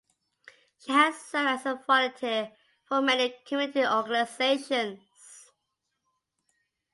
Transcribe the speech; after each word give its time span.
She 0.79 0.91
has 0.93 1.15
served 1.15 1.47
as 1.47 1.65
a 1.67 1.75
volunteer 1.85 2.53
for 2.85 3.03
many 3.03 3.35
community 3.47 3.85
organizations. 3.85 4.99